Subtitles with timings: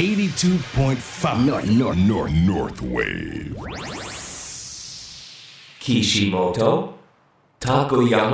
[0.00, 3.54] 82.5 North, North, North, North Wave.
[5.78, 6.94] Kishimoto
[7.60, 8.30] Takuya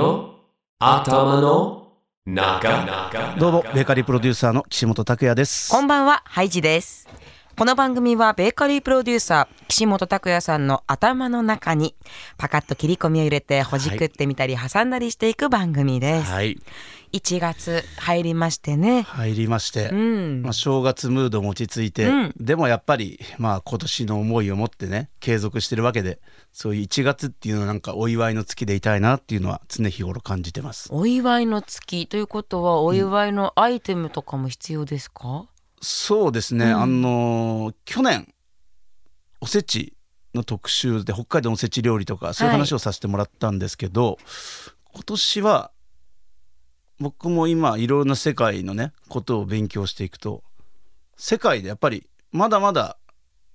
[0.79, 1.87] 頭の
[2.25, 7.09] 中どうもベーカリープロデューサーの岸本拓也ですこんばんは、ハイジです。
[7.57, 11.95] この番組はベーカリープロデューサー岸本拓也さんの頭の中に
[12.37, 16.31] パカッと切り込みを入れてほじくってみたり挟んだりしていく番組です。
[16.31, 16.59] はい。
[17.13, 19.01] 1月入りましてね。
[19.01, 20.43] 入りまして、うん。
[20.43, 22.33] まあ、正月ムードも落ち着いて、うん。
[22.39, 26.19] でもやっぱりまあ今年の思いを持ってね継続してるわけで
[26.53, 30.89] そういう1月っていうのはなんかお祝いの月でいたいなっていうのは常日頃感じてます。
[30.91, 35.47] お祝いの月ということはお祝いのアイテムとかも必要ですか、
[35.81, 38.33] そうですね、あのー去年
[39.39, 39.93] おせち
[40.33, 44.17] の特集で北海道のおせち料理とかそういう話をさせてもらったんですけど、
[44.93, 45.71] 今年は
[46.99, 50.43] 僕も今いろんな世界のねことを勉強していくと
[51.15, 52.97] 世界でやっぱりまだまだ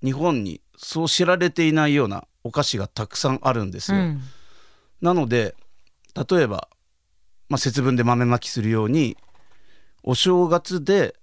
[0.01, 3.97] 日本にそう知られていないようなお菓子がたくさんあるんですよ。
[3.97, 4.21] うん。
[5.01, 5.55] なので
[6.15, 6.69] 例えば、
[7.49, 9.17] まあ、節分で豆まきするように
[10.03, 11.15] お正月で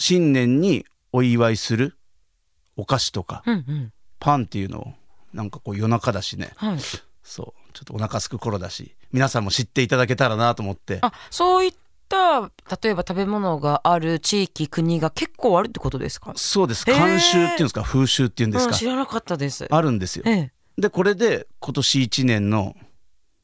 [0.00, 1.96] 新年にお祝いする
[2.76, 3.92] お菓子とかうんうん。
[4.18, 4.92] パンっていうのを
[5.32, 6.52] なんかこう夜中だしね。
[6.56, 6.78] はい、
[7.22, 7.72] そう。
[7.72, 10.98] ちょっとお腹すく頃だし皆さんも知っていただけたらなと思って。
[11.02, 11.74] あそういっ
[12.08, 12.50] た
[12.82, 16.32] 例えば食べ物がある地域国が結構あるってことですか？
[16.34, 16.84] そうです。
[16.84, 17.82] 慣習っていうんですか？
[17.82, 19.66] 風習っていうんですうん、か知らなかったです。
[19.70, 20.24] あるんですよ。
[20.26, 20.52] ええ。
[20.78, 22.74] でこれで今年1年の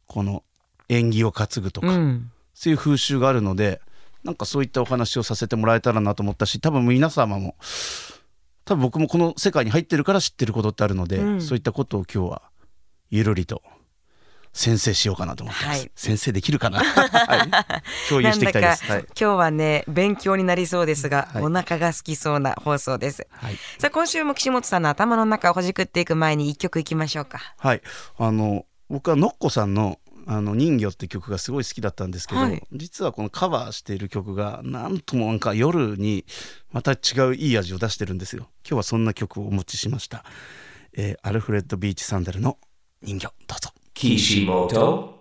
[0.06, 0.42] この
[0.88, 2.32] 縁起を担ぐとか、うん。
[2.54, 3.80] そういう風習があるので
[4.26, 7.54] なんかそういったお話をさせてもらえたらなと思ったし多分皆様も
[8.64, 11.40] 多分僕もこの世界に入ってるから知ってることってあるので、うん。
[11.40, 12.42] そういったことを今日は
[13.10, 13.62] ゆるりと
[14.52, 15.90] 先生しようかなと思ってます、はい。
[15.94, 18.84] 先生できるかな、 はい、共有していきたいです。
[18.90, 19.00] はい。
[19.02, 21.42] 今日はね勉強になりそうですが、はい。
[21.44, 23.28] お腹が空きそうな放送です。
[23.30, 23.56] はい。
[23.78, 27.54] さあ今週も岸本さんの頭の中をほじくっていく前に一曲いきましょうか。
[27.58, 27.82] はい、
[28.18, 32.62] あの僕はのっこさんの「あの人魚」って曲がすごい好きだったんですけど、はい。
[32.72, 36.24] 実はこのカバーしている曲がなんともなんか夜に
[36.72, 36.96] また違
[37.28, 38.48] ういい味を出してるんですよ。
[38.64, 40.24] 今日はそんな曲をお持ちしました、
[40.94, 42.58] えーアルフレッド・ビーチ・サンダルの
[43.02, 43.32] 人魚。
[43.46, 43.70] どうぞ。
[43.94, 45.14] Kishimoto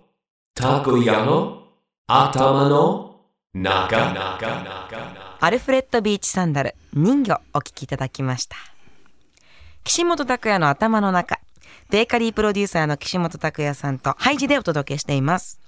[0.54, 1.60] Takuya
[2.08, 3.20] 頭の
[3.54, 4.56] 中。
[5.38, 8.56] アルフレッド・ビーチ・サンダル人魚お聴きいただきました。
[9.84, 11.38] 岸本拓也の頭の中
[11.90, 15.60] ベーカリープロデューサーの岸本拓也さんとハイジでお届けしています。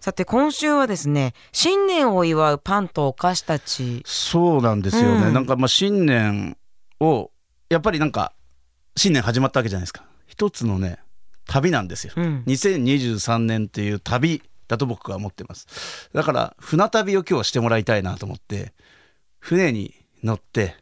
[0.00, 4.02] さて今週はですね新年を祝うパンとお菓子たち。
[4.06, 5.34] そうなんですよね、うん。
[5.34, 6.56] なんかまあ新年
[7.00, 7.30] を
[7.68, 8.32] やっぱりなんか
[8.96, 10.04] 新年始まったわけじゃないですか。
[10.26, 10.98] 一つのね
[11.46, 12.44] 旅なんですよ、うん。
[12.46, 16.08] 2023年っていう旅だと僕は思ってます。
[16.14, 18.72] だから船旅を今日はしてもらいたいなと思って
[19.38, 20.76] 船に乗って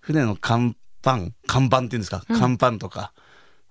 [0.00, 3.12] 船の看板看板っていうんですか、看板とか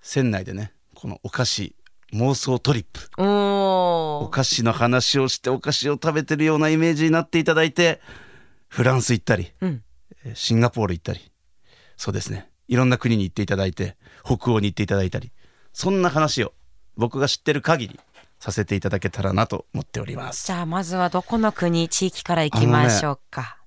[0.04, 1.74] 船内でねこのお菓子
[2.12, 3.00] 妄想トリップ。
[3.16, 8.00] お菓子の話をしてお菓子を食べてるようなイメージになっていただいて
[8.68, 9.82] フランス行ったり、うん。
[10.24, 11.32] えーシンガポール行ったり。
[11.96, 12.50] そうですね。
[12.68, 15.32] いろんな国に行っていただいて北欧に行っていただいたり。
[15.72, 16.52] そんな話を
[16.96, 18.00] 僕が知ってる限り
[18.38, 20.46] させていただけたらなと思っております。
[20.46, 23.58] じゃあまずはどこの国地域から行きましょうか、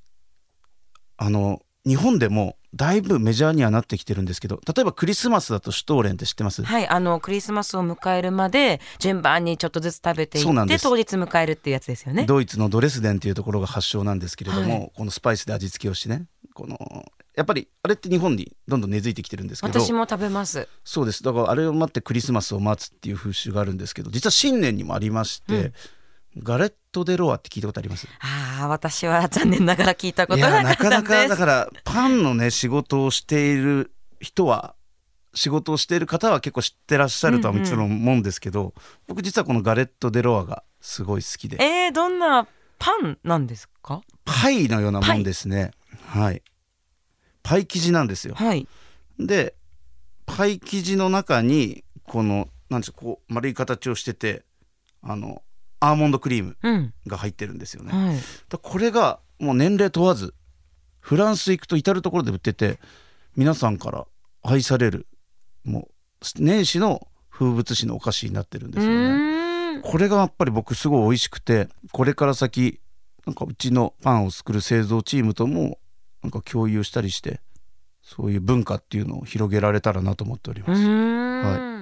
[1.17, 6.63] あの日本でもだいぶメジャーにはなってきてるんですけど例えばクリスマスだとシュトーレンって知ってます？
[6.63, 12.25] はいあのクリスマスを迎えるまで順番にちょっとずつ食べていって当日迎えるっていうやつですよね。
[12.25, 14.91] ドイツのドレスデンっていうところが発祥なんですけれども、はい。
[14.95, 16.77] このスパイスで味付けをしてねこの
[17.35, 20.67] やっぱりあれって日本にどんどん根付いてきてるんですけど私も食べます。
[20.83, 21.23] そうです。
[21.23, 25.71] だからあれを待ってクリスマスを待つっていう風習があるんですけど実は新年にもありまして、
[26.43, 28.07] ガレット・デ・ロワって聞いたことあります？
[28.19, 34.75] ああ私は残念ながら聞いたことなかったなかなんかだからパンのね仕事をしている人は
[35.33, 38.73] 仕事をしている方は結構知ってらっしゃるとはもちろん思うんですけど、
[39.07, 41.57] 僕実はこのガレット・デ・ロワがすごい好きで。
[41.63, 42.47] えー、どんな
[42.79, 44.01] パンなんですか？
[44.25, 45.71] パイのようなもんですね。
[46.07, 46.41] はい。
[47.43, 48.35] パイ生地なんですよ。
[48.35, 48.67] はい。
[49.19, 49.55] で
[50.25, 54.43] パイ生地の中にこのなんでしょうこう丸い形をしてて
[55.01, 55.41] あの
[55.79, 57.91] アーモンドクリームうんが入ってるんですよね。
[57.91, 58.17] はい
[58.49, 60.33] だこれがもう年齢問わず
[60.99, 62.79] フランス行くと至る所で売ってて
[63.35, 64.07] 皆さんから
[64.43, 65.07] 愛される
[65.63, 65.89] も
[66.21, 69.81] う年始の風物詩のお菓子になってるんでうすよね。
[69.83, 72.79] これがやっぱり僕すごい美味しくてこれから先
[73.27, 75.77] なんかうちのパンを作る製造チームとも
[76.23, 77.41] なんか共有したりして
[78.01, 80.81] そういう文化っていうのを広げられたらなと思っておりうます。
[80.81, 81.76] ーん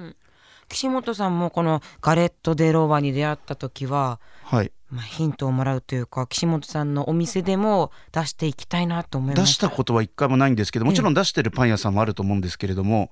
[0.68, 4.72] 岸本さんもこのガレット・デ・ロワに出会った時は、はい。
[4.90, 13.10] まあ、ヒントをもらうというか岸本さんのお店でも出していきたいなと思いまし出したことは一回もないんですけどもちろん出してるパン屋さんもあると思うんですけれども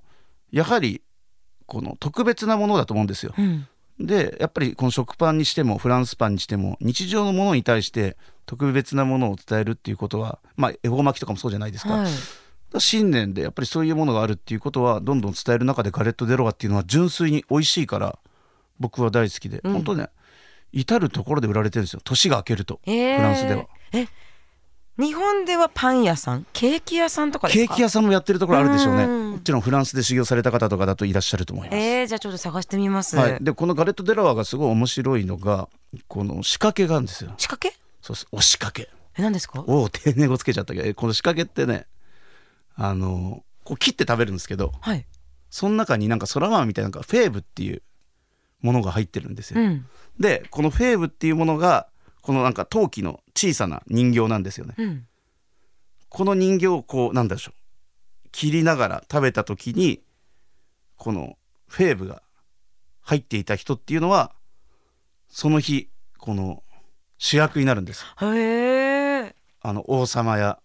[0.52, 1.02] やはり
[1.66, 3.34] この特別なものだと思うんですよ。
[3.36, 3.66] うん。
[3.98, 8.16] でやっぱりこの食パンにしてもフランスパンにしても日常のものに対して
[8.46, 12.12] 特別なものを伝えるっていうことはまあ恵方巻きとかもそうじゃないですか,、はい
[12.78, 18.18] 新年でやっぱりそういうものがあるっていうことはどんどん伝える中でガレット・デ・ロワっていうのは純粋に美味しいから
[18.80, 19.72] 僕は大好きで、うん。
[19.74, 20.08] 本当ね
[20.72, 22.00] 至る所で売られてるんですよ。
[22.02, 23.16] 年が明けると、えー。
[23.16, 23.66] フランスでは。
[23.92, 24.06] え
[24.96, 27.66] 日本ではパン屋さんケーキ屋さんとかですか？
[27.66, 29.04] ケーキ屋さんもやってるところあるでしょうね。
[29.04, 29.30] うん。
[29.32, 35.68] もちろんフランスで修行された方とかだといらっしゃると思います、えー、じゃあちょっと探してみます、はい、でこのガレット・デ・ロワがすごい面白いのが
[36.06, 37.34] この仕掛けがあるんですよ。
[37.38, 37.76] 仕掛け？
[38.02, 38.88] そうですお仕掛け。
[39.18, 39.64] え何ですか？
[39.66, 40.88] おお丁寧語つけちゃったけど。
[40.88, 41.86] えこの仕掛けってね
[42.76, 45.06] あのこう切って食べるんですけどはい。
[45.50, 47.82] その中になんか空豆みたいななんかフェーブっていう
[48.60, 49.86] ものが入ってるんですよ、うん。
[50.18, 51.86] でこのフェーブっていうものが
[52.22, 54.74] このなんか陶器の小さな人形なんですよね。
[54.78, 55.06] うん。
[56.08, 60.02] この人形をこうなんだでしょう切りながら食べた時に
[60.96, 61.36] この
[61.68, 62.22] フェーブが
[63.02, 64.32] 入っていた人っていうのは
[65.28, 65.88] その日
[66.18, 66.62] この
[67.18, 68.04] 主役になるんです
[69.60, 70.58] あの王様や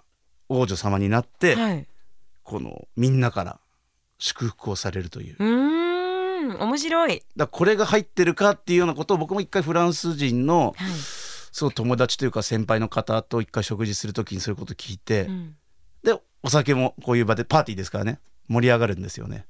[0.50, 1.89] 王女様になって、はい
[2.50, 3.60] このみんなから
[4.18, 5.36] 祝福をされるという。
[5.38, 10.92] うーん面白い、だこれが入ってるかっていうようなことを僕も一回フランス人のはい。
[11.51, 15.56] そう友達というか先輩の方と一回食事する時にそういうこと聞いて、うん。
[16.04, 18.19] でお酒もこういう場でパーティーですからね。
[18.48, 19.45] 盛り上がるんですよね。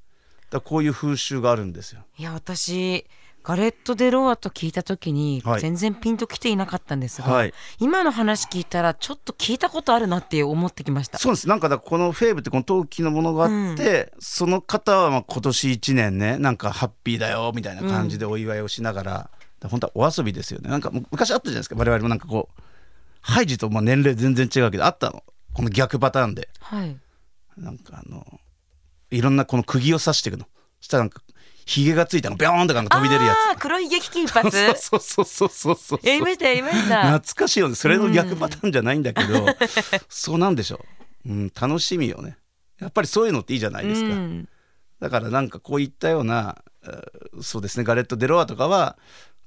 [0.50, 2.02] だこういう風習があるんですよ。
[2.18, 3.06] いや私
[3.44, 5.62] ガレット・デ・ロワと聞いた時にはい。
[5.62, 7.54] 全然ピンときていなかったんですが、はい。
[7.80, 11.18] 今の話聞いたらちょっと聞いたことあるなって思ってきました。
[11.18, 11.48] そうです。
[11.48, 19.32] なんかだからこのフェーブってこの陶器のものがあって、その方はまあ今年1年ねなんかハッピーだよみたいな感じでお祝いをしながら、だか
[19.64, 20.70] ら本当はお遊びですよね。
[20.70, 21.76] なんかむ昔あったじゃないですか。
[21.78, 22.62] 我々もなんかこう
[23.22, 25.24] ハイジとまあ年齢全然違うけどあったの。
[25.54, 26.50] この逆パターンで。
[26.60, 26.98] はい。
[27.58, 28.26] なんかあの
[29.12, 30.46] いろんなこの釘を刺していくの。
[30.80, 31.22] そしたらなんか
[31.69, 32.36] ひげがついたの。
[32.36, 36.00] ビョーンとか飛び出るやあー黒い激金髪つそうそうそうそうそうそう。
[36.01, 37.12] やりましたやりました。
[37.12, 37.75] 懐かしいよね。
[37.75, 39.45] それの逆パターンじゃないんだけど、
[40.10, 40.80] そうなんでしょ
[41.25, 42.38] う、うん、楽しみよね。
[42.80, 44.50] やっぱりそういうのっていいじゃないですか、うん。
[45.00, 47.83] だからなんかこういったようなえーそうですね。
[47.83, 48.98] ガレット・デ・ロワとかは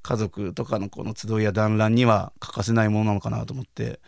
[0.02, 3.98] 家族とかのこの集いや団らんには欠かせないものなのかなと思って。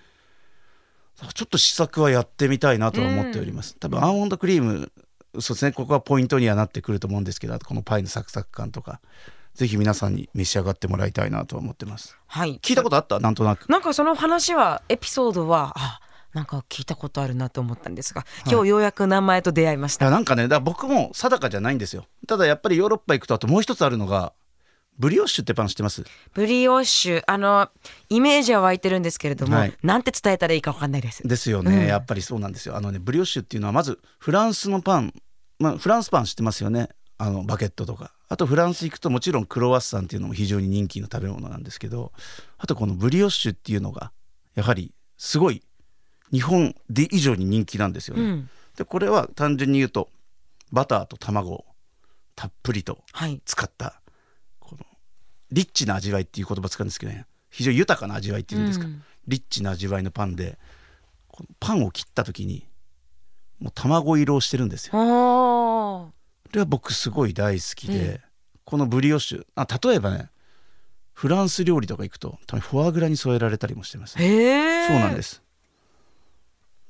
[1.35, 4.91] ちょっと試作はやってみたいなとは思っております、多分アーモンドクリーム
[5.41, 5.73] そうですね。
[5.73, 9.01] ここはポイントにはなってくると思うんですけどこのパイのサクサク感とか
[9.55, 12.17] ぜひ皆さんに召し上がってもらいたいなとは思ってます。
[12.27, 12.59] はい。
[12.63, 13.21] 聞いたことあった？
[13.21, 13.69] なんとなく。
[13.69, 16.01] なんかその話はエピソードはあ
[16.33, 22.07] なんか聞いたことあるなと思ったんですが今日ようやく名前と出会いました、いやなんかねだ僕も定かじゃないんですよ。
[22.27, 24.33] ただやっぱりヨーロッパ行くとあともう一つあるのが
[24.99, 26.05] ブリオッシュってパン知ってます？
[26.35, 27.69] ブリオッシュあの
[28.09, 29.75] イメージは湧いてるんですけれども、はい。
[29.83, 31.27] なんて伝えたらいいかわかんないです。
[31.27, 31.87] ですよね、うん。
[31.87, 32.77] やっぱりそうなんですよ。
[32.77, 35.13] あのねブリオッシュっていうのはまずフランスのパン、
[35.59, 36.89] まあ、フランスパン知ってますよね。
[37.19, 38.13] あのバケットとか。
[38.29, 42.13] あとフランス行くともちろんクロワッサンっていうのも非常に人気の食べ物なんですけど。
[42.59, 44.13] あとこのブリオッシュっていうのが
[44.55, 45.63] やはりすごい
[46.33, 48.51] 日本で以上に人気なんですよね、うん。
[48.77, 50.09] でこれは単純に言うと
[50.73, 51.65] バターと卵を
[52.35, 53.41] たっぷりとはい。
[53.45, 54.04] 使ったこの
[55.53, 57.27] リッチな味わいっていう言葉使うんですけどね。
[57.51, 59.03] 非常に豊かな味わいっていうんですか、うん。
[59.29, 60.59] リッチな味わいのパンで
[61.61, 62.67] パンを切った時に
[63.61, 64.93] もう卵色をしてるんですよ。
[64.93, 66.13] こ
[66.53, 68.21] れは僕すごい大好きで、え
[68.65, 70.31] このブリオッシュあ例えばね
[71.13, 75.43] フランス料理とか行くとたまにフォアグラに添えられたりもしてます、へえそうなんです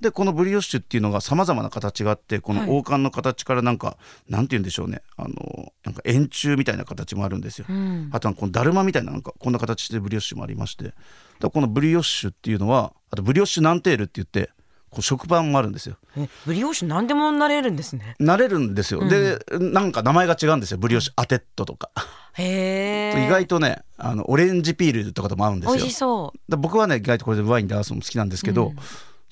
[0.04, 2.66] でこのブリオッシュっていうのがさまざまな形があってこはい。
[2.66, 3.96] の王冠の形からなんか、
[4.28, 5.00] なんて言うんでしょうね。
[5.16, 8.10] あのなんか円柱みたいな形もあるんですよ、うん。
[8.12, 10.92] あとはこのだるまみたいななんかこんな形でブリオッシュもありまして。
[11.40, 14.50] だこのブリオッシュっていうのはあとブリオッシュナンテールって言って
[14.90, 15.96] こう食パンもあるんですよ。
[16.16, 18.14] えブリオッシュ何でもなれるんですね。
[18.20, 20.78] なれるんですよ、でなんか名前が違うんですよ。
[20.78, 21.90] ブリオッシュアテットとか、
[22.34, 25.76] へえ意外とねあのオレンジピールとかとも合うんですよ。
[25.76, 26.38] 美味しそう。
[26.48, 28.72] だ僕はね意外とこれでワインで合わすのも好きなんですけど、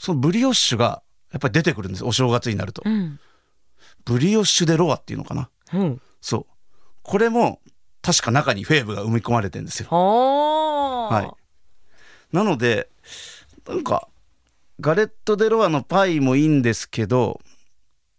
[0.03, 3.21] そのブリオッシュがやっぱり出てくるんですお正月になると、うん。
[4.05, 5.49] ブリオッシュデロアっていうのかな？
[5.75, 5.79] う。
[5.79, 6.47] んそう。
[7.03, 7.61] これも
[8.03, 9.89] 確か中にフェーブが埋め込まれてるんですよ。
[9.89, 11.23] は
[12.33, 12.37] い。
[12.37, 12.91] なので
[13.69, 14.09] なんか
[14.81, 17.41] ガレット・デ・ロワのパイもいいんですけど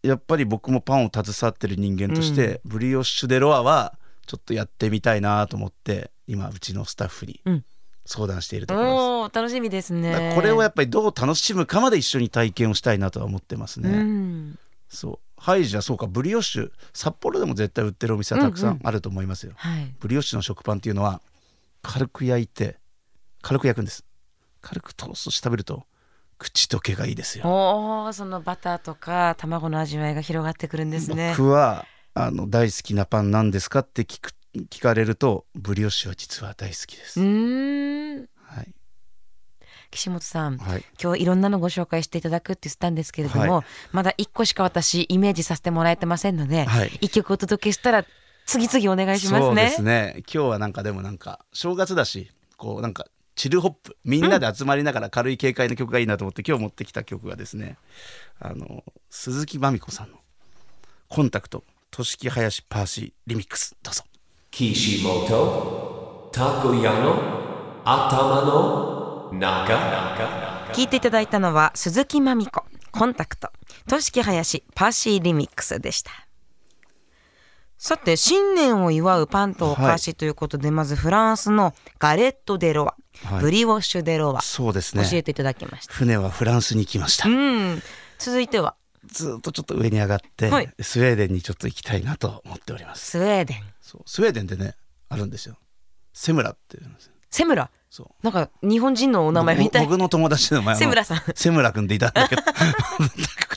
[0.04, 7.66] やっぱり僕もパンを携わってる人間として、ブリオッシュ・デ・ロワはちょっとやってみたいなと思って今うちのスタッフにうん
[8.06, 10.34] 相談しているところです、楽しみですね。
[10.36, 14.60] これをやっぱりどう楽しむかまで一緒に体験をしたいなとは思ってますね、うん。
[14.90, 15.20] そう。
[15.38, 16.08] ハイジはそうか。
[16.08, 19.94] ブリオッシュ札幌でも絶対売ってるお店はたくさうんうんんあると思いますよ、はい。
[20.00, 21.22] ブリオッシュの食パンっていうのは
[21.82, 22.78] 軽く焼いて
[23.42, 24.06] 軽く焼くんです。
[24.62, 25.84] 軽くトーストして食べると
[26.38, 27.46] 口どけがいいですよ。
[27.46, 31.34] おーそのバターとか卵の味わいが広がってくるんですね。
[31.38, 38.74] 僕はあの大好きなパンなんですかって聞く聞かれるとブリオッシュは実は大好きです、はい。
[39.92, 40.84] 岸本さんはい。
[41.02, 46.92] 今日いろんなのご紹介していただくって言ったんですけれども、はまだ一個しか私イメージさせてもらえてませんので、はい。
[47.02, 48.06] 一曲お届けしたら
[48.46, 49.46] 次々お願いしますね。
[49.46, 50.24] そうですね。
[50.32, 57.78] 今日はなんかでもなんか正月だしこうなんかチルホップみんなで集まりながら軽い軽快な曲がいいなと思って、今日持ってきた曲がですね
[58.40, 60.18] あの鈴木まみこさんの
[61.10, 64.04] 「コンタクトとしき林パーシーリミックス」どうぞ。
[64.54, 73.50] Kishimoto Takoyano Atama no Naka 聞いていただいたのは鈴木まみこコンタクト
[73.90, 76.12] としき林パーシーリミックスでした。
[77.80, 82.96] さて新年を祝うパンとお菓子ということで、まずフランスのガレット・デ・ロワ、
[83.26, 83.42] はい。
[83.42, 85.04] ブリオッシュ・デ・ロワそうですね。
[85.10, 87.82] 教えていただきました、船はフランスに行きました、うん。
[88.20, 88.76] 続いては。
[89.08, 90.70] ずっとちょっと上に上がって、はい。
[90.80, 93.12] スウェーデンにちょっと行きたいなと思っております。
[93.12, 94.02] スウェーデンそう。
[94.08, 94.76] スウェーデンでね
[95.10, 95.56] あるんですよ。
[96.14, 97.14] セムラっていうんですよ。
[97.30, 97.70] セムラ？
[97.92, 98.08] そう。
[98.24, 99.84] なんか日本人のお名前みたい。
[99.84, 101.22] 僕僕の友達の名前はセムラさん。
[101.36, 102.42] セムラ君でいたんだけど。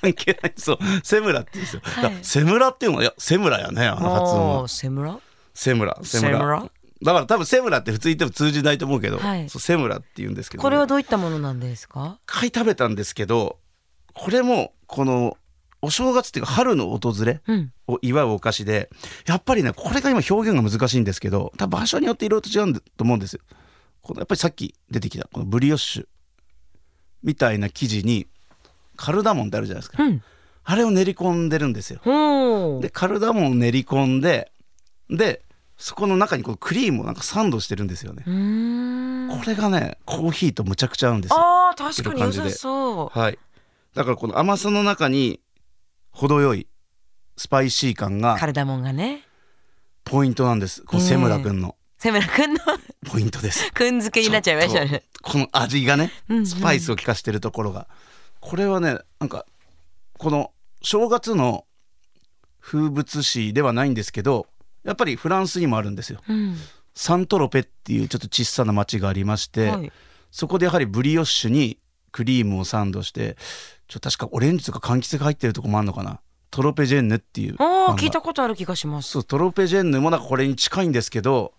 [0.00, 0.52] 関係ない。
[0.56, 0.78] そう。
[1.02, 2.18] セムラって言うんですよ、はい。
[2.22, 4.68] セムラっていうのはいやセムラやねあの発音は。
[4.68, 5.18] セムラ？
[5.54, 5.98] セムラ。
[6.02, 6.38] セムラ。
[6.38, 6.70] セムラ？
[7.02, 9.48] だから多分セムラって普通言っても通じないと思うけど、はい。
[9.48, 12.18] そうセムラって言うんですけどね、これはどういったものなんですか？
[12.24, 13.58] 一回食べたんですけど
[14.14, 15.36] これもこの
[15.86, 18.90] お正月っていうか春の訪れうんを祝うお菓子で
[19.26, 23.40] やっぱりねこれが今表現が難しいんですけど多分場所によっていろいろと違うんだと思うんですよ。
[24.02, 26.06] このやっぱりさっき出てきたこのブリオッシュ
[27.22, 28.26] みたいな生地に
[28.96, 30.22] カルダモンってあるじゃないですか、うん
[30.68, 32.00] あれを練り込んでるんですよ。
[32.80, 34.50] でカルダモンを練り込んで
[35.08, 35.42] で
[35.76, 38.24] そこの中にこのクリームをなんかサンドしてるんですよね。
[38.24, 41.36] これがねコーヒーとむちゃくちゃ合うんですよ。
[41.38, 43.38] あー確かに良さそうはい。
[43.94, 45.38] だからこの甘さの中に
[46.16, 46.66] 程よい
[47.36, 49.22] スパイシー感がカルダモンがね。
[50.02, 50.82] ポイントなんです。
[50.82, 51.76] このセムラ君の。
[51.98, 52.60] セムラくんの？
[53.06, 53.70] ポイントです。
[53.74, 56.46] くんづけになっちゃいましたねこの味がねうんうん。
[56.46, 57.86] スパイスを効かしてるところが、
[58.40, 59.44] これはねなんか
[60.16, 61.66] この正月の
[62.60, 64.46] 風物詩ではないんですけど
[64.84, 66.20] やっぱりフランスにもあるんですよ。
[66.26, 66.56] うん。
[66.94, 69.92] サントロペっていうちょっと小さな町がありまして、はい。
[70.30, 71.78] そこでやはりブリオッシュに
[72.10, 73.36] クリームをサンドして
[73.88, 76.20] ちょ確かオレンジとか柑橘が入ってるとこもあるのかな？
[76.50, 79.10] トロペジェンヌっていうあ聞いたことある気がします。
[79.10, 81.52] そうトロペジェンヌもなんかこれに近いんですけど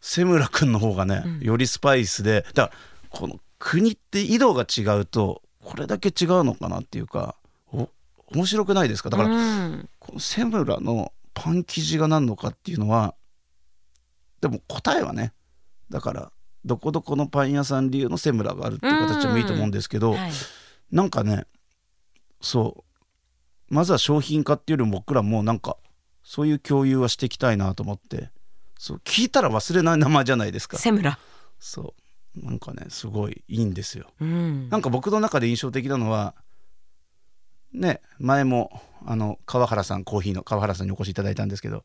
[0.00, 1.40] セムラ君の方がね、うん。
[1.40, 2.78] よりスパイスでだから
[3.10, 7.36] この国って緯度が違うとこれだけ違うのかなっていうか
[7.72, 7.88] お
[8.34, 9.10] 面白くないですか？
[9.10, 9.38] だから、う
[9.68, 9.88] ん。
[9.98, 13.14] このセムラのパン生地が何のかっていうのは
[14.40, 15.32] でも答えはね
[15.88, 16.32] だから
[16.64, 20.32] どこどこのパン屋さん流のセムラがあるっていう形でもいいと思うんですけど、はい。
[20.90, 21.44] なんかね
[22.42, 22.84] そ
[23.70, 23.74] う。
[23.74, 25.78] まずは商品化っていうよりも僕らもなんか
[26.22, 28.30] そういう共有はしていきたいなと思って。
[28.78, 30.76] そう聞いたら忘れない名前じゃないですか。
[30.76, 31.18] セムラ。
[31.58, 31.94] そ
[32.36, 32.44] う。
[32.44, 34.06] なんかねすごいいいんですよ。
[34.20, 34.68] うん。
[34.68, 36.34] なんか僕の中で印象的なのは
[37.72, 41.84] ね前もあの川原さんコーヒーの川原さんにお越しいただいたんですけど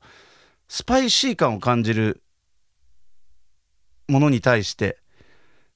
[0.67, 2.21] スパイシー感を感じる
[4.07, 4.97] ものに対して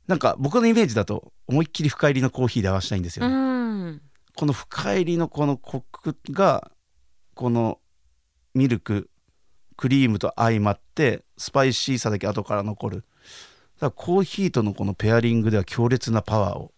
[0.07, 4.00] なんか僕のイメージだと思いっきり深入りのコーヒーで合わせたいんですようね。
[4.31, 6.71] んこの深入りのこのコクが
[7.35, 7.79] この
[8.53, 9.09] ミルク
[9.77, 12.97] クリームと相まってスパイシーさだけ後から残る。
[12.97, 13.05] だか
[13.88, 16.71] らコーヒーとのこのペアリングでは強烈なパワーを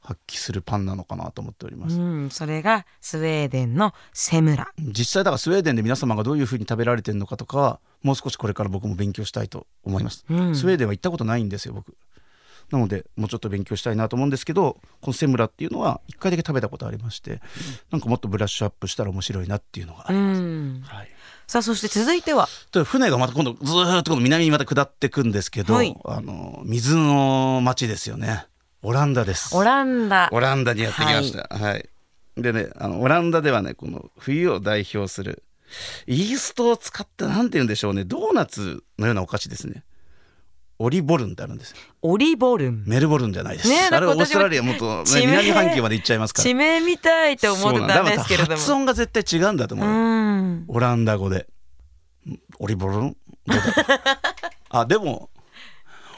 [0.00, 4.68] 発揮するパンなのかなと思っております、うんそれがスウェーデンのセムラ。
[4.78, 10.54] 実際だからスウェーデンで皆様がどういうふうに食べられてるのかとかはもう少しこれから僕も勉強したいと思います、うん。
[10.54, 11.96] スウェーデンは行ったことないんですよ僕
[12.72, 17.42] なのでもうちょっと勉強したいなと思うんですけどこのセムラっていうのは1回だけ食べたことありまして
[17.90, 20.82] なんかもっとブラッシュアップしたら面白いなっていうのがあうります、ん。
[20.86, 21.08] はい、
[21.46, 22.48] さあそして続いては？
[22.72, 25.94] で船がまた今度ずーっとこの南にまた下ってくんですけど、はい。
[26.04, 28.46] あの水の町ですよね。
[28.82, 29.54] オランダです。
[29.54, 30.28] オランダ。
[30.32, 31.54] オランダにやってきました。
[31.54, 31.88] はい、
[32.36, 35.44] でねあのオランダではねこの冬を代表する
[36.06, 39.84] イーストを使ってなんて言うんでしょうねドーナツのようなお菓子ですね
[40.82, 41.76] オリボルンってあるんですよ。
[42.02, 42.82] オリボルン。
[42.86, 46.44] メルボルンじゃないです、ねえあれオーストラリアもっと、南半球まで行っちゃいますから。
[46.44, 48.56] 地名みたいって思ってたんですけれども。
[48.56, 51.46] 発音が絶対違うんだと思うオランダ語で。
[52.58, 53.16] オリボルン
[54.70, 55.30] あでも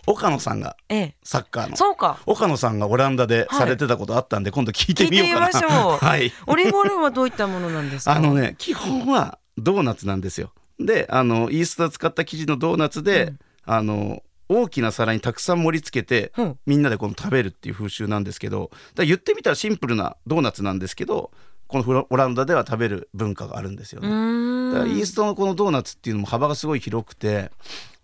[0.07, 1.15] 岡野さんがええ。
[1.23, 1.77] サッカーの。
[1.77, 2.19] そうか。
[2.27, 5.47] 岡野さんがオランダでされてたことあったんで、今度聞いてみようかな。
[5.47, 5.99] 聞いてみましょう。
[6.05, 6.33] はい。
[6.47, 8.13] オリーブオイルはどういったものなんですか？
[8.13, 10.53] あのね基本はドーナツなんですよ。
[10.79, 14.23] であのイースター使った生地のドーナツで、あの
[14.55, 21.31] 大きな皿にたくさん盛り付けて、うんみんなでこの食べるっていう風習なんですけどだ言ってみたらシンプルなドーナツなんですけど
[21.67, 24.73] このオランダでは食べる文化があるんですようね。
[24.73, 27.51] だからイーストのこのドーナツっていうのも幅がすごい広くて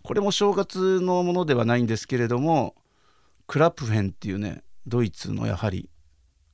[0.03, 2.75] これも正月のものではないんですけれども
[3.47, 5.89] クラプフェンっていうねドイツのやはり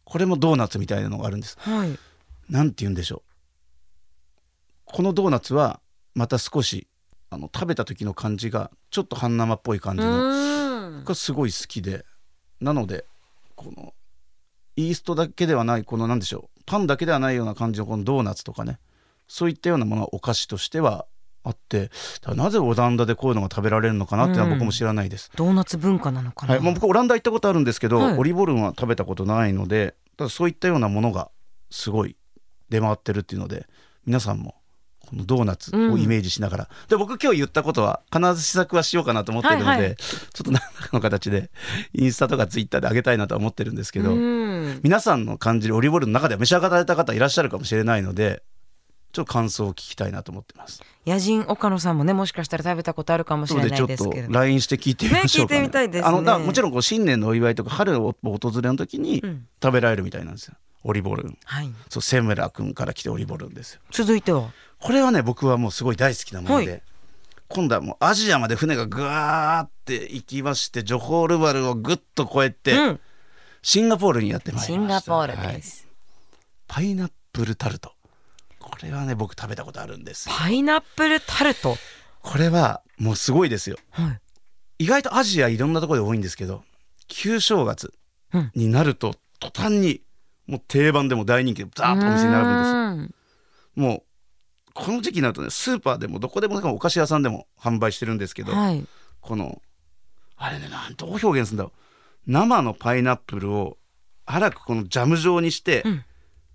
[0.05, 1.57] これもドーナツみたいなのがあるんです。
[1.61, 1.99] はい
[2.49, 3.23] なんて言うんでしょう
[4.85, 5.81] このドーナツは
[6.15, 6.87] また少し
[7.30, 11.04] あの食べた時の感じがちょっと半生っぽい感うじのーん。
[11.04, 12.04] がすごい好きで
[12.61, 13.04] なので
[13.54, 13.92] この
[14.76, 18.78] イーストだけではないこの何でしょうパンだけではないような感じのこのドーナツとかね
[19.28, 21.06] そういったようなものはお菓子としては
[21.42, 21.90] あって
[22.35, 25.30] なぜオランダでこういうのが食べられるのかなっていうのは僕も知らないです。
[25.37, 28.18] ドーナツ文化なのかな、はいまあ、僕オランダ行ったことあるんですけど、はい。
[28.18, 31.30] オリボルンは食べたことないのでただそういったようなものが
[31.71, 32.16] すごい
[32.68, 33.66] 出回ってるっていうので
[34.06, 34.56] 皆さんも
[35.07, 39.97] このドーナツをイメージしながら、で僕今日言ったことは必ず試作はしようかなと思ってるので、はいはい。
[39.97, 41.51] ちょっと何らかの形で
[41.95, 44.81] インスタとかツイッターで上げたいなとは思ってるんですけど、うん。
[44.83, 48.43] 皆さんの感じるオリボルンの中では召し上がられた方いらっしゃるかもしれないので
[49.13, 50.83] ちょっと感想を聞きたいなと思ってます。
[51.07, 55.61] 野人岡野さんもねもしかしたら食べたことあるかもしれないでちょっとですけれど LINE して聞いてみましょうか、ね。
[55.61, 56.09] 聞いてみたいですね。
[56.09, 59.47] あのだもちろんこう新年のお祝いとか春を訪れの時にうん。
[59.63, 60.55] 食べられるみたいなんですよ。
[60.85, 61.25] オリボル。
[61.25, 61.39] ン。
[61.45, 61.71] はい。
[61.89, 63.81] そうセムラ君から来てオリボルンですよ。
[63.91, 64.51] 続いては？
[64.87, 66.83] これはね僕はもうすごい大好きなもので、はい。
[67.49, 73.00] 今度はもうアジアまで船がぐわーって行きましてジョホールバルをぐっと越えて、うん。
[73.62, 75.11] シンガポールにやってまいりシンました。
[75.11, 75.57] ガポールはい。
[75.57, 75.88] です、
[76.69, 77.93] パイナップルタルト。
[78.61, 80.28] これはね僕食べたことあるんです。
[80.28, 81.76] パイナップルタルト？
[82.23, 83.76] これはもうすごいですよ。
[83.90, 84.12] は
[84.78, 84.85] い。
[84.85, 86.62] 意外とアジアいろんなところで多いんですけど
[87.09, 87.93] 旧正月
[88.33, 88.50] うん。
[88.55, 90.02] になると途端に
[90.47, 92.73] もう定番でも大人気でザーッとお店に並ぶんです
[93.76, 93.88] ぶん。
[93.88, 94.02] もう
[94.76, 98.87] この時期になるとねスーパーでもどこでもお菓子屋さんでも販売してるんですけど、はい。
[99.21, 99.62] この
[100.37, 102.30] あれねなんどう表現するんだろう。
[102.30, 103.78] 生のパイナップルを
[104.26, 106.04] 粗くこのジャム状にして、うん。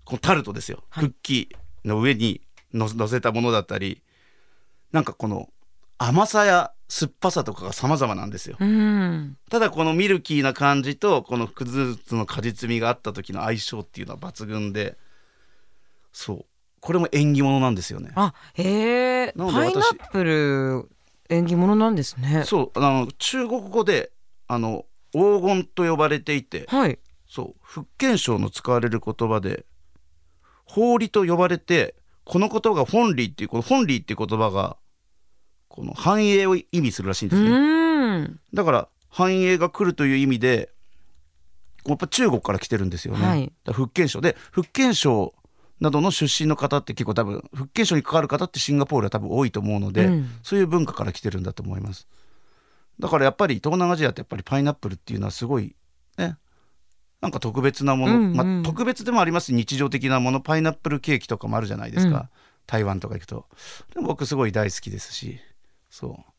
[0.04, 1.04] このタルトですよ、はい。
[1.06, 2.40] クッキーの上に
[2.72, 4.02] の乗せたものだったり
[4.92, 5.48] なんかこの
[5.98, 8.56] 甘さや酸っぱさとかが様々なんですよ。
[8.60, 9.36] うん。
[9.50, 14.96] ただこのミルキーな感じとこのくずつの果実味があった時の相性っていうのは抜群で
[16.12, 16.44] そう
[16.82, 18.10] これも縁起物なんですよね。
[18.16, 20.90] あへえパイナップル
[21.30, 22.42] 縁起物なんですね。
[22.44, 24.10] そうあの中国語で
[24.48, 26.98] あの黄金と呼ばれていてはい。
[27.28, 29.64] そう福建省の使われる言葉で
[30.64, 34.76] 法理と呼ばれてこの言葉が本理っていうこの本理っていう言葉が
[35.68, 38.18] この繁栄を意味するらしいんでうすね。
[38.22, 38.40] ん。
[38.52, 40.70] だから繁栄が来るという意味で
[41.86, 43.52] やっぱ中国から来てるんですよね、はい。
[43.66, 44.20] 福建省。
[44.20, 45.32] で福建省
[45.82, 50.30] などの出身の方って結構多分福建省に関わる方ってシンガポールは多分多いと思うので、うん。
[50.44, 52.06] そういう文化から来てるんだと思います。
[53.00, 55.74] だからやっぱり東南アジアってやっぱりパイナップルっていうのはすごい
[56.18, 56.36] ね
[57.20, 58.36] なんか特別なもの、うんうん。
[58.36, 60.40] まあ、特別でもありますし日常的なもの。
[60.40, 62.28] パイナップルケーキとかもあるじゃないですか、うん。
[62.68, 63.46] 台湾とか行くと。
[63.92, 65.40] でも僕すごい大好きですし。
[65.90, 66.32] そう。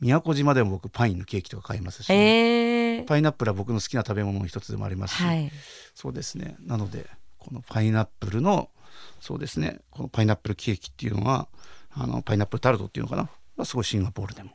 [0.00, 3.02] 宮古島でも僕パインのケーキとか買いますし、へえ。
[3.02, 5.50] パイナップルは僕の好きな食べ物の一つでもありますし、はい。
[5.94, 6.56] そうですね。
[6.60, 7.06] なので
[7.38, 8.70] このパイナップルの
[9.20, 9.80] そうですね。
[9.90, 11.48] このパイナップルケーキっていうのは
[11.92, 13.28] あのパイナップルタルトっていうのかな？
[13.56, 14.50] がすごいシンガポールでも。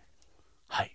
[0.67, 0.91] はい。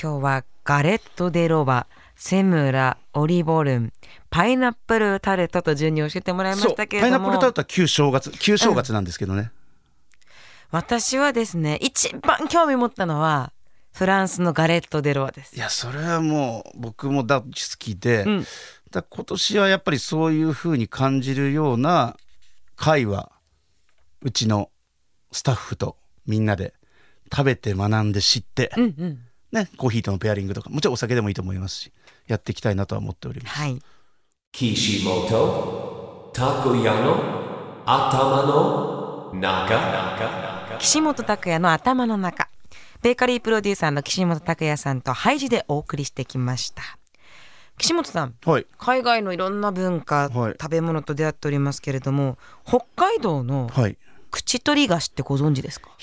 [0.00, 3.92] 今日はガレット・デ・ロバセムラオリボルン
[4.30, 7.28] パイナップルタルトと順に教えてもらいましたけパイナれども。
[7.28, 9.50] ップルタルトは旧正月旧正月なんですけどね、
[10.70, 13.52] 私はですね一番興味持ったのは
[13.92, 15.56] フランスのガレット・デ・ロバです。
[15.56, 18.46] いやそれはもう僕も大好きで、うん。
[18.90, 22.16] だ今年はやっぱりそういう風に感じるような
[22.76, 23.30] 会話
[24.22, 24.70] うちの
[25.30, 26.74] スタッフとみんなで
[27.30, 29.18] 食べて学んで知って、うんうん。
[29.52, 31.92] ね、コーヒーとのペアリングとかもちろんお酒でもいいと思いますし
[32.26, 33.58] やっていきたいなとは思っております。
[33.58, 33.78] はい。
[34.54, 42.48] Kishimoto Takoyano Atama no Naka 岸本拓也の頭の中。
[43.02, 46.82] ベーカリープロデューサーの岸本拓也さんとハイジでお送りしてきました
[47.78, 48.66] 岸本さんはい。
[48.78, 50.56] 海外のいろんな文化、はい。
[50.60, 53.92] 食べ物と出会っておりますけれども北海道のはい。
[53.92, 53.96] い
[54.34, 55.90] 口取り菓子ってご存知ですか？
[55.90, 55.94] や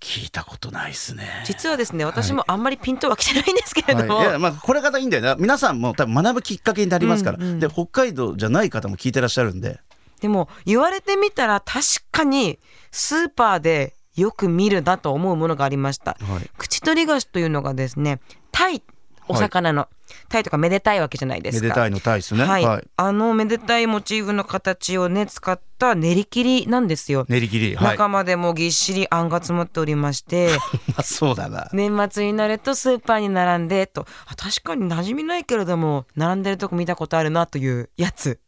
[0.00, 1.28] 聞いたことないですね。
[1.44, 9.80] 実はですね私もあんまりピントは来てないんですけれども、はい、いやまあこれがいいんだよな皆さんも多分学ぶきっかけになりますから、うんうんで北海道じゃない方も聞いてらっしゃるんで。
[10.22, 12.58] でも言われてみたら確かに
[12.90, 16.50] スーパーでよく見るなと思うものがありました、はい。
[16.56, 18.18] 口取り菓子というのがですね
[18.50, 18.82] タイ
[19.28, 19.88] お魚の、
[20.28, 22.44] タイとかめでたいわけじゃないですかめでたいのタイですね。
[22.44, 22.88] はい、はい。
[22.96, 27.76] あのめでたいモチーフの形をね使った練り切りなんですよ、練り切り。
[27.76, 27.86] はい。
[27.92, 30.50] 中までもぎっしりあんが詰まっておりまして
[30.88, 31.68] まあ そうだな。
[31.72, 38.40] 年末になるとスーパーに並んでとあ確かに馴染みないけれども並んでるとこ見たことあるなというやつ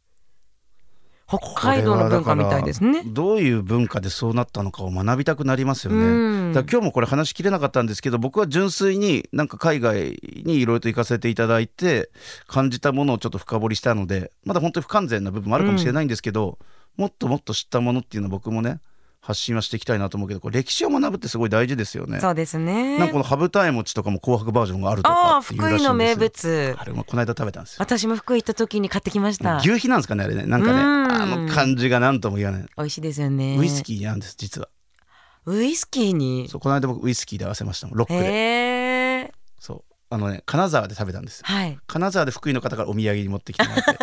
[1.28, 5.98] 北海道の文化みたいですねどういう文化でそうなったのかを学びたくなりますよね。
[5.98, 12.10] うんだ今日もこれ話しきれなかったんですけど僕は純粋になんか海外にいろいろと行かせていただいて
[12.46, 16.58] 感じたものをちょっと深掘りしたのでまだ本当に不完全な部分もあるかもしれないんですけど、
[16.96, 18.80] もっともっと知ったものっていうのは僕もね
[19.26, 22.20] 発信はしていきたいなと思うけどこれ歴史を学ぶってすごい大事ですよね。
[22.20, 22.96] そうですね。
[22.96, 25.84] なんかこの羽二重餅とかも紅白バージョンがあるとかっていうらしいんですよ。
[25.84, 26.76] 福井の名物。
[26.78, 27.76] あれもこの間食べたんですよ。
[27.80, 29.56] 私も福井行った時に買ってきました。
[29.56, 30.46] 牛皮なんですかねあれね。
[30.46, 33.56] なんかねうんあの感じが何とも言わない、美味しいですよね。
[33.58, 34.68] ウイスキーなんです実は。
[35.46, 36.48] ウイスキーに？
[36.48, 37.98] そうこの間僕ウイスキーで合わせましたもん。
[37.98, 38.20] ロックで
[40.08, 41.78] あのね金沢で食べたんですはい。
[41.86, 43.96] 金沢で福井の方からお土産に持ってきてもらって。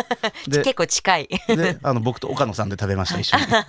[0.50, 1.28] で結構近い。
[1.48, 3.44] であの僕と岡野さんで食べました一緒に。
[3.48, 3.62] 今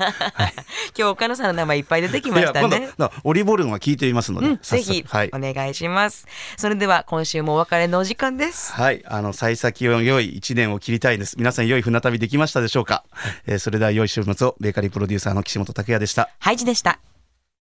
[0.96, 2.90] 日岡野さんの名前いっぱい出てきましたね。
[3.24, 5.32] オリボルンは聞いてみますので、うん、ぜひはい。
[5.34, 8.74] お願いします、それでは今週もお別れのお時間です。
[8.74, 11.36] はい、あの幸先の良い一年を切りたいです。
[11.38, 13.04] 皆さん良い船旅できましたでしょうか。
[13.48, 16.30] えーそれでは良い週末をベーカリープロデューサーの岸本拓也でした。
[16.40, 17.00] ハイジでした